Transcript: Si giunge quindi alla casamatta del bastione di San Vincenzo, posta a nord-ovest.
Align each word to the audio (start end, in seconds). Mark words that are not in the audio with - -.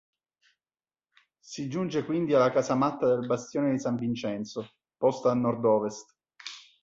Si 1.37 1.69
giunge 1.69 2.05
quindi 2.05 2.33
alla 2.33 2.49
casamatta 2.49 3.05
del 3.05 3.27
bastione 3.27 3.69
di 3.69 3.77
San 3.77 3.97
Vincenzo, 3.97 4.71
posta 4.97 5.29
a 5.29 5.35
nord-ovest. 5.35 6.15